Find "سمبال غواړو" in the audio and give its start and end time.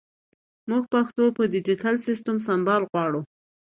2.47-3.21